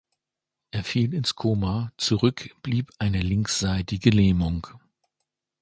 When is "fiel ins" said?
0.83-1.35